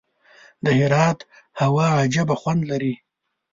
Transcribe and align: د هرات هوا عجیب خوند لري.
د 0.63 0.67
هرات 0.79 1.19
هوا 1.61 1.87
عجیب 1.99 2.29
خوند 2.41 2.61
لري. 2.71 2.93